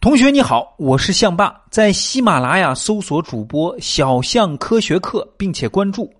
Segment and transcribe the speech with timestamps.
[0.00, 6.10] 同学你好，我是象爸，在喜马拉雅搜索主播小象科学课，并且关注，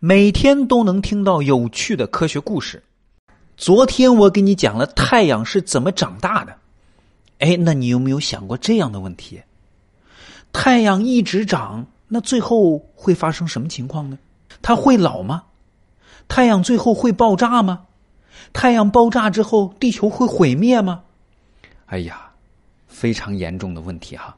[0.00, 2.82] 每天都能听到有趣的科学故事。
[3.56, 6.52] 昨天我给你讲了太阳是怎么长大的，
[7.38, 9.40] 哎，那你有没有想过这样的问题？
[10.52, 14.18] 太阳一直长，那最后会发生什么情况呢？
[14.60, 15.44] 它会老吗？
[16.26, 17.82] 太阳最后会爆炸吗？
[18.52, 21.02] 太阳爆炸之后，地球会毁灭吗？
[21.86, 22.27] 哎呀！
[22.98, 24.36] 非常严重的问题哈，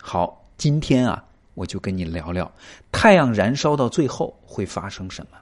[0.00, 1.24] 好，今天啊，
[1.54, 2.48] 我就跟你聊聊
[2.92, 5.36] 太阳燃烧到最后会发生什么。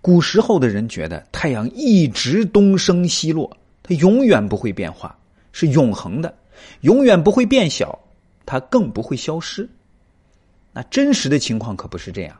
[0.00, 3.50] 古时候的人觉得太阳一直东升西落，
[3.82, 5.18] 它永远不会变化，
[5.50, 6.32] 是永恒的，
[6.82, 7.98] 永远不会变小，
[8.46, 9.68] 它更不会消失。
[10.72, 12.36] 那真实的情况可不是这样。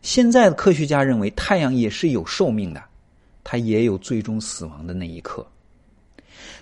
[0.00, 2.82] 现在的科学家认为，太阳也是有寿命的，
[3.44, 5.46] 它也有最终死亡的那一刻。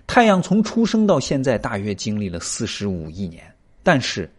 [0.07, 3.45] 太阳从出生到现在大约经历了四十五亿年，
[3.83, 4.31] 但是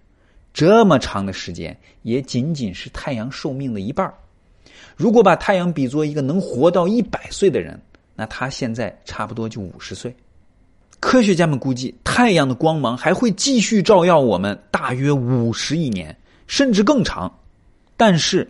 [0.53, 4.13] 这么长的时间也仅仅是太阳寿命的一半
[4.97, 7.79] 如果把太阳比作一个能活到一百岁的人，
[8.15, 10.13] 那他现在差不多就五十岁。
[10.99, 17.33] 科学家们估计，太阳的光芒还会继续照耀我们大约五十亿年，甚至更长。
[17.97, 18.47] 但是，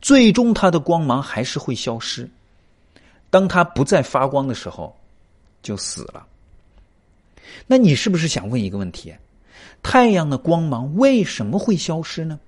[0.00, 2.28] 最终它的光芒还是会消失。
[3.30, 4.96] 当它不再发光的时候，
[5.62, 6.26] 就死了。
[7.66, 9.14] 那你是不是想问一个问题：
[9.82, 12.38] 太阳的光芒为什么会消失呢？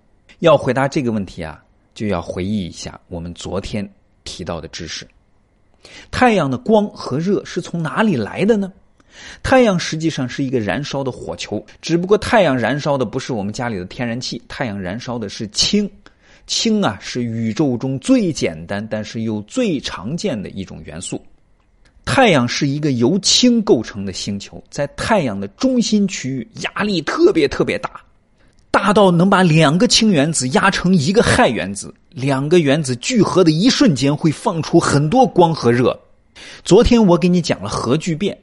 [0.41, 1.62] 要回答这个问题啊，
[1.94, 3.89] 就要回忆一下我们昨天
[4.25, 5.06] 提到的知识。
[6.11, 8.72] 太阳的光和热是从哪里来的呢？
[9.42, 15.91] 太阳实际上是一个燃烧的火球，只不过太阳燃烧的不是我们家里的天然气，太阳燃烧的是氢。
[16.47, 21.22] 氢啊，是宇宙中最简单但是又最常见的一种元素。
[22.04, 28.00] 太阳是一个由氢构成的星球，在太阳的中心区域，压力特别特别大，
[28.70, 31.94] 大到能把两个氢原子压成一个氦原子。
[32.10, 35.96] 两个原子聚合的一瞬间，会放出很多光和热。
[36.64, 38.36] 昨天我给你讲了核聚变，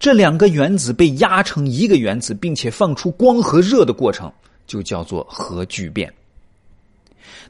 [0.00, 4.32] 这两个原子被压成一个原子，并且放出光和热的过程，
[4.66, 6.12] 就叫做核聚变。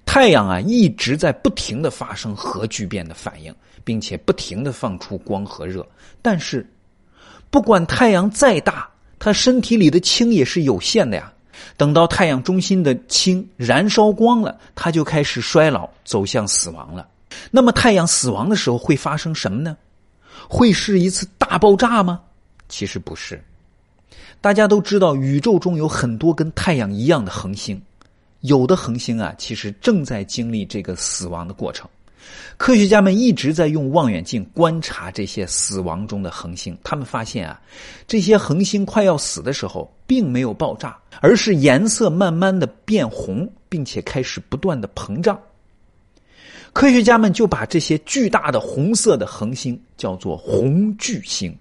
[0.05, 3.55] 太阳啊，一直在不停的发生核聚变的反应，
[3.85, 5.87] 并且不停的放出光和热。
[6.21, 6.67] 但是，
[7.51, 8.89] 不管太阳再大，
[9.19, 11.33] 它身体里的氢也是有限的呀。
[11.77, 17.07] 等到太阳中心的氢燃烧光了，它就开始衰老，走向死亡了。
[17.51, 19.77] 那么，太阳死亡的时候会发生什么呢？
[20.49, 22.21] 会是一次大爆炸吗？
[22.69, 23.43] 其实不是。
[24.41, 27.81] 大家都知道，宇宙中有很多跟太阳一样的恒星。
[28.43, 31.89] 有的恒星啊，其实正在经历这个死亡的过程。
[32.57, 37.61] 科学家们一直在用望远镜观察这些死亡中的恒星，他们发现啊，
[38.07, 45.41] 这些恒星快要死的时候，并没有爆炸，而是颜色慢慢的变红，并且开始不断的膨胀。
[46.73, 51.55] 科学家们就把这些巨大的红色的恒星叫做红巨星。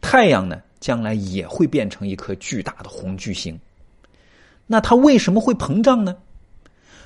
[0.00, 3.58] 太阳呢，将来也会变成一颗巨大的红巨星。
[4.72, 6.16] 那它为什么会膨胀呢？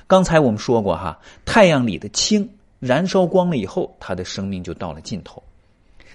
[0.07, 5.43] 刚才我们说过哈，太阳里的氢燃烧光了以后，它的生命就到了尽头。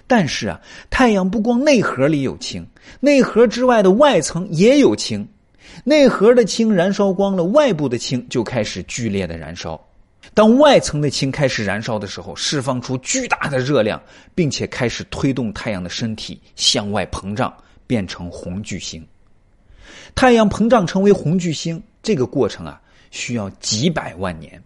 [0.06, 0.58] 但是啊，
[0.88, 2.66] 太阳不光内核里有氢，
[3.00, 5.28] 内核之外的外层也有氢。
[5.84, 9.78] 内核的氢燃烧光了，外部的氢就开始剧烈的燃烧。
[10.32, 14.00] 当外层的氢开始燃烧的时候，释放出巨大的热量，
[14.34, 17.54] 并且开始推动太阳的身体向外膨胀，
[17.86, 19.06] 变成红巨星。
[20.14, 24.62] 太阳膨胀成为红巨星，这个过程啊，需要几百万年。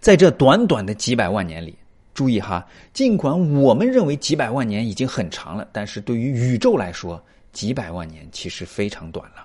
[0.00, 1.74] 在这短短的几百万年里，
[2.14, 9.44] 注意哈，尽管我们认为几百万年已经很长了，但是对于宇宙来说，几百万年其实非常短了。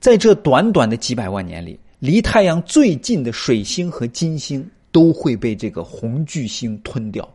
[0.00, 7.26] 在这短短的几百万年里，离太阳最近的水星和金星都会被这个红巨星吞掉。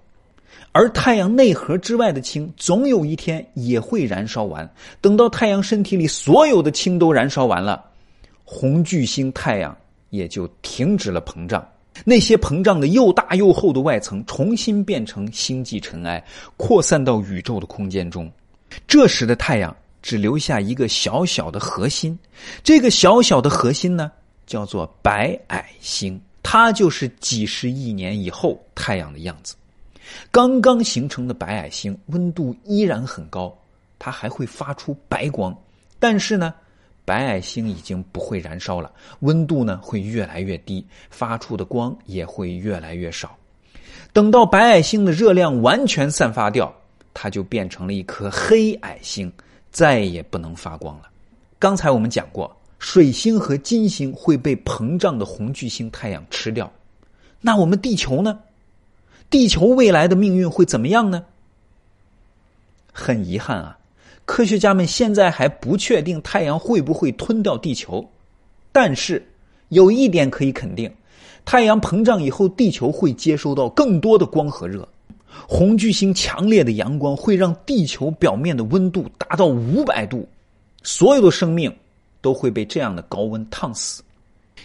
[0.71, 4.69] 而太阳内核之外的氢，总有一天也会燃烧完。
[4.99, 7.83] 等到太阳身体里所有的氢都燃烧完了，
[8.43, 9.75] 红巨星太阳
[10.09, 11.65] 也就停止了膨胀。
[12.03, 16.21] 那些膨胀的又大又厚的外层，重新变成星际尘埃，
[16.57, 18.29] 扩散到宇宙的空间中。
[18.85, 22.19] 这时的太阳只留下一个小小的核心，
[22.63, 24.11] 这个小小的核心呢，
[24.45, 26.19] 叫做白矮星。
[26.43, 29.55] 它就是几十亿年以后太阳的样子。
[30.31, 33.55] 刚刚形成的白矮星温度依然很高，
[33.97, 35.55] 它还会发出白光。
[35.99, 36.53] 但是呢，
[37.05, 38.91] 白矮星已经不会燃烧了，
[39.21, 43.35] 温度呢会越来越低，发出的光也会越来越少。
[44.13, 46.73] 等到白矮星的热量完全散发掉，
[47.13, 49.31] 它就变成了一颗黑矮星，
[49.71, 51.09] 再也不能发光了。
[51.59, 56.71] 刚才我们讲过，水星和金星会被膨胀的红巨星太阳吃掉，
[57.41, 58.39] 那我们地球呢？
[59.29, 61.23] 地球未来的命运会怎么样呢？
[62.93, 63.77] 很遗憾啊，
[64.25, 68.07] 科学家们现在还不确定太阳会不会吞掉地球，
[68.71, 69.25] 但是
[69.69, 70.89] 有一点可以肯定：
[71.43, 74.87] 太阳膨胀以后，地球会接收到更多的光和热。
[75.47, 80.25] 红巨星强烈的阳光会让地球表面的温度达到五百度，
[80.81, 81.75] 所有的生命
[82.21, 84.01] 都会被这样的高温烫死。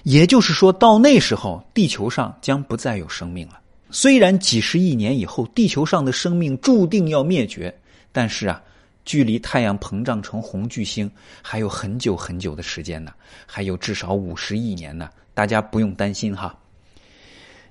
[0.05, 3.55] 也就是说，到那时候，地球上将不再有生命了。
[3.91, 7.75] 虽然几十亿年以后，地球上的生命注定要灭绝，
[8.13, 8.63] 但是啊，
[9.05, 11.11] 距离太阳膨胀成红巨星
[11.43, 13.13] 还有很久很久的时间呢，
[13.47, 15.11] 还有至少五十亿年呢。
[15.35, 16.55] 大家不用担心哈。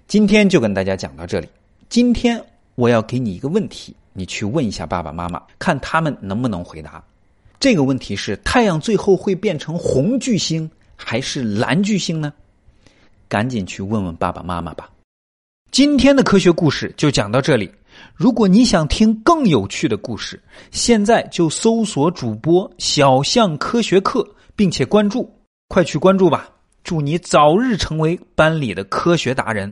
[0.07, 1.48] 今天就跟大家讲到这里。
[1.88, 2.44] 今天
[2.75, 7.04] 我要给你一个问题，你去问一下爸爸妈妈，看他们能不能回答。
[7.60, 12.33] 这个问题是：太阳最后会变成红巨星还是蓝巨星呢？
[13.27, 14.89] 赶紧去问问爸爸妈妈吧。
[15.71, 17.69] 今天的科学故事就讲到这里。
[18.16, 25.31] 如果你想听更有趣的故事，现在就搜索主播小象科学课，并且关注，
[25.68, 26.50] 快去关注吧！
[26.83, 29.71] 祝你早日成为班里的科学达人。